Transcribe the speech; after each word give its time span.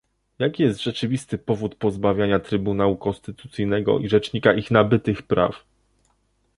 Jaki 0.39 0.63
jest 0.63 0.83
rzeczywisty 0.83 1.37
powód 1.37 1.75
pozbawiania 1.75 2.39
trybunału 2.39 2.97
konstytucyjnego 2.97 3.99
i 3.99 4.09
rzecznika 4.09 4.53
ich 4.53 4.71
nabytych 4.71 5.21
praw? 5.23 5.63